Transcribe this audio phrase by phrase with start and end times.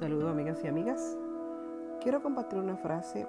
[0.00, 1.18] Saludos amigas y amigas.
[2.00, 3.26] Quiero compartir una frase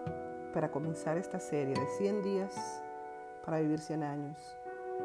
[0.54, 2.82] para comenzar esta serie de 100 días
[3.46, 4.38] para vivir 100 años.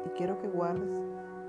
[0.05, 0.97] Y quiero que guardes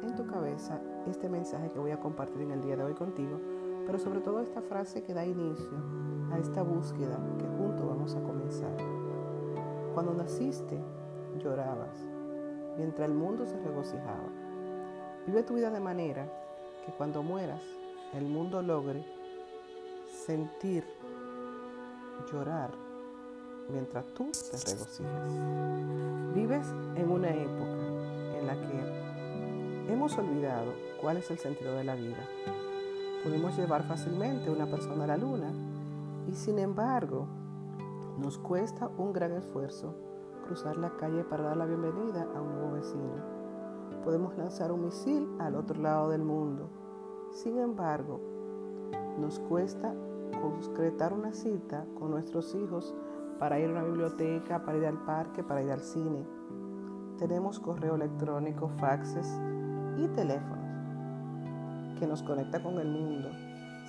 [0.02, 3.40] en tu cabeza este mensaje que voy a compartir en el día de hoy contigo,
[3.86, 5.78] pero sobre todo esta frase que da inicio
[6.32, 8.76] a esta búsqueda que juntos vamos a comenzar.
[9.94, 10.80] Cuando naciste,
[11.38, 11.96] llorabas,
[12.76, 14.28] mientras el mundo se regocijaba.
[15.28, 16.26] Vive tu vida de manera
[16.84, 17.62] que cuando mueras,
[18.14, 19.17] el mundo logre
[20.28, 20.84] sentir,
[22.30, 22.70] llorar,
[23.72, 25.32] mientras tú te regocijas.
[26.34, 31.94] Vives en una época en la que hemos olvidado cuál es el sentido de la
[31.94, 32.28] vida.
[33.24, 35.50] Podemos llevar fácilmente una persona a la luna
[36.30, 37.26] y sin embargo
[38.18, 39.94] nos cuesta un gran esfuerzo
[40.44, 43.24] cruzar la calle para dar la bienvenida a un nuevo vecino.
[44.04, 46.68] Podemos lanzar un misil al otro lado del mundo.
[47.32, 48.20] Sin embargo,
[49.18, 49.94] nos cuesta
[50.30, 52.94] concretar una cita con nuestros hijos
[53.38, 56.26] para ir a una biblioteca, para ir al parque, para ir al cine.
[57.18, 59.40] Tenemos correo electrónico, faxes
[59.96, 60.58] y teléfonos
[61.98, 63.28] que nos conecta con el mundo.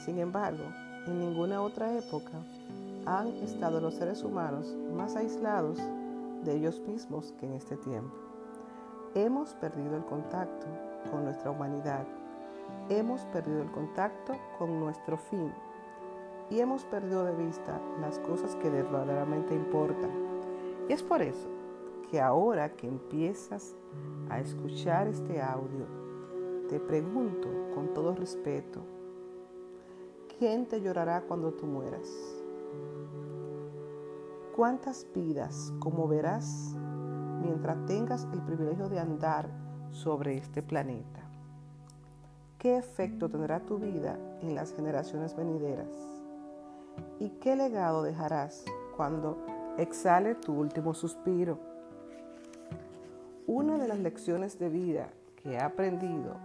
[0.03, 0.63] Sin embargo,
[1.05, 2.43] en ninguna otra época
[3.05, 5.77] han estado los seres humanos más aislados
[6.43, 8.15] de ellos mismos que en este tiempo.
[9.15, 10.67] Hemos perdido el contacto
[11.11, 12.05] con nuestra humanidad.
[12.89, 15.51] Hemos perdido el contacto con nuestro fin
[16.49, 20.11] y hemos perdido de vista las cosas que verdaderamente importan.
[20.87, 21.47] Y es por eso
[22.09, 23.75] que ahora que empiezas
[24.29, 25.85] a escuchar este audio,
[26.67, 28.81] te pregunto con todo respeto,
[30.37, 32.09] ¿quién te llorará cuando tú mueras?
[34.55, 36.75] ¿Cuántas vidas, como verás,
[37.41, 39.49] mientras tengas el privilegio de andar
[39.91, 41.21] sobre este planeta?
[42.57, 46.19] ¿Qué efecto tendrá tu vida en las generaciones venideras?
[47.19, 48.63] ¿Y qué legado dejarás
[48.95, 49.37] cuando
[49.77, 51.59] exhale tu último suspiro?
[53.47, 56.35] Una de las lecciones de vida que he aprendido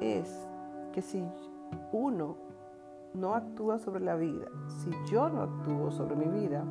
[0.00, 0.46] es
[0.92, 1.24] que si
[1.92, 2.36] uno
[3.14, 4.46] no actúa sobre la vida,
[4.82, 6.64] si yo no actúo sobre mi vida,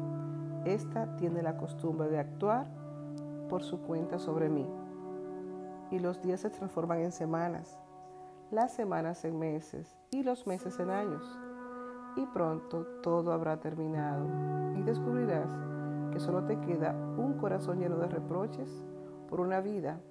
[0.66, 2.68] esta tiene la costumbre de actuar
[3.50, 4.68] por su cuenta sobre mí.
[5.92, 7.80] Y los días se transforman en semanas,
[8.52, 11.24] las semanas en meses y los meses en años
[12.18, 14.26] y pronto todo habrá terminado
[14.76, 15.50] y descubrirás
[16.12, 18.84] que solo te queda un corazón lleno de reproches
[19.30, 20.02] por una vida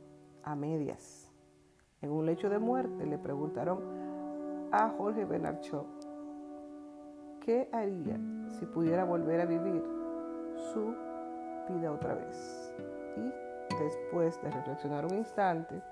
[0.44, 1.32] a medias.
[2.00, 3.80] En un lecho de muerte le preguntaron
[4.70, 5.86] a Jorge Benarchó
[7.40, 8.18] qué haría
[8.58, 9.82] si pudiera volver a vivir
[10.72, 10.94] su
[11.68, 12.74] vida otra vez.
[13.16, 15.82] Y después de reflexionar un instante,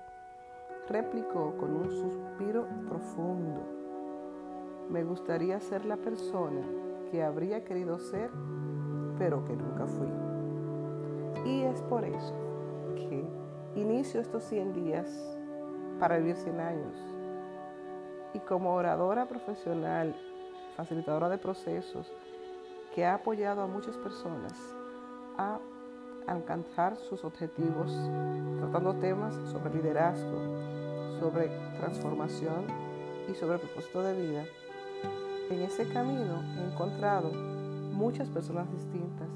[0.87, 3.84] replicó con un suspiro profundo
[4.89, 6.61] me gustaría ser la persona
[7.11, 8.29] que habría querido ser,
[9.17, 10.07] pero que nunca fui.
[11.45, 12.33] Y es por eso
[12.95, 13.23] que
[13.75, 15.37] inicio estos 100 días
[15.99, 16.97] para vivir 100 años.
[18.33, 20.15] Y como oradora profesional,
[20.75, 22.11] facilitadora de procesos,
[22.93, 24.53] que ha apoyado a muchas personas
[25.37, 25.59] a
[26.27, 27.91] alcanzar sus objetivos,
[28.59, 32.65] tratando temas sobre liderazgo, sobre transformación
[33.29, 34.43] y sobre propósito de vida,
[35.49, 37.31] en ese camino he encontrado
[37.93, 39.29] muchas personas distintas.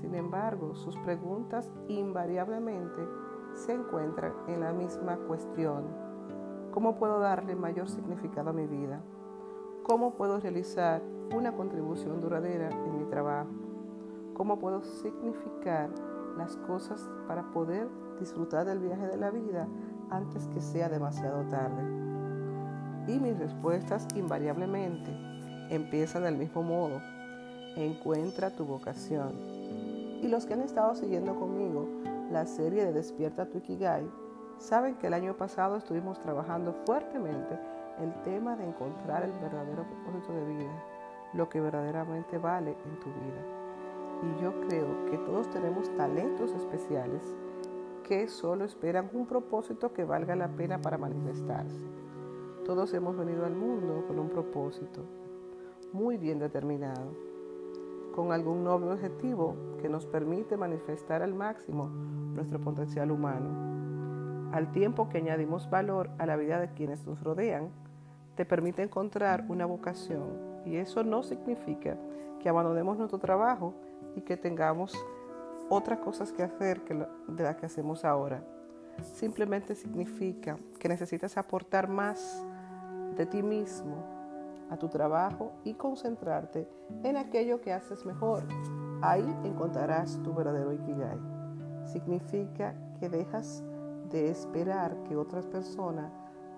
[0.00, 3.02] Sin embargo, sus preguntas invariablemente
[3.54, 5.84] se encuentran en la misma cuestión.
[6.70, 9.00] ¿Cómo puedo darle mayor significado a mi vida?
[9.82, 11.02] ¿Cómo puedo realizar
[11.34, 13.50] una contribución duradera en mi trabajo?
[14.34, 15.90] ¿Cómo puedo significar
[16.36, 17.88] las cosas para poder
[18.20, 19.66] disfrutar del viaje de la vida
[20.10, 22.05] antes que sea demasiado tarde?
[23.06, 25.10] Y mis respuestas invariablemente
[25.70, 27.00] empiezan del mismo modo.
[27.76, 29.34] Encuentra tu vocación.
[30.22, 31.88] Y los que han estado siguiendo conmigo
[32.30, 34.08] la serie de Despierta tu Ikigai
[34.58, 37.58] saben que el año pasado estuvimos trabajando fuertemente
[38.00, 40.84] el tema de encontrar el verdadero propósito de vida,
[41.34, 43.66] lo que verdaderamente vale en tu vida.
[44.22, 47.22] Y yo creo que todos tenemos talentos especiales
[48.02, 52.05] que solo esperan un propósito que valga la pena para manifestarse.
[52.66, 55.04] Todos hemos venido al mundo con un propósito
[55.92, 57.14] muy bien determinado,
[58.12, 64.50] con algún noble objetivo que nos permite manifestar al máximo nuestro potencial humano.
[64.52, 67.70] Al tiempo que añadimos valor a la vida de quienes nos rodean,
[68.34, 70.24] te permite encontrar una vocación
[70.64, 71.96] y eso no significa
[72.40, 73.74] que abandonemos nuestro trabajo
[74.16, 74.92] y que tengamos
[75.68, 78.42] otras cosas que hacer que de las que hacemos ahora.
[79.14, 82.44] Simplemente significa que necesitas aportar más
[83.16, 84.16] de ti mismo
[84.70, 86.68] a tu trabajo y concentrarte
[87.02, 88.44] en aquello que haces mejor.
[89.02, 91.18] Ahí encontrarás tu verdadero Ikigai.
[91.84, 93.64] Significa que dejas
[94.10, 96.12] de esperar que otras personas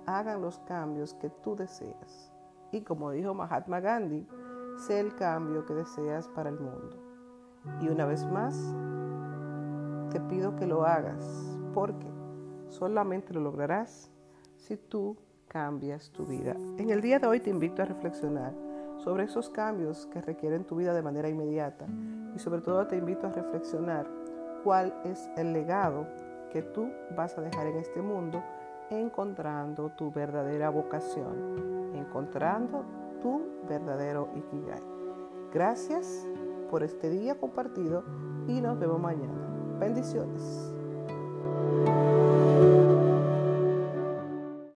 [0.06, 2.32] hagan los cambios que tú deseas.
[2.72, 4.26] Y como dijo Mahatma Gandhi,
[4.78, 6.96] sé el cambio que deseas para el mundo.
[7.80, 8.74] Y una vez más,
[10.10, 12.06] te pido que lo hagas, porque
[12.68, 14.10] solamente lo lograrás
[14.56, 15.16] si tú
[15.48, 16.54] cambias tu vida.
[16.76, 18.52] En el día de hoy te invito a reflexionar
[18.98, 21.86] sobre esos cambios que requieren tu vida de manera inmediata
[22.34, 24.06] y sobre todo te invito a reflexionar
[24.62, 26.06] cuál es el legado
[26.52, 28.42] que tú vas a dejar en este mundo
[28.90, 32.84] encontrando tu verdadera vocación, encontrando
[33.20, 34.82] tu verdadero Ikigai.
[35.52, 36.26] Gracias
[36.70, 38.04] por este día compartido
[38.46, 39.78] y nos vemos mañana.
[39.78, 40.72] Bendiciones.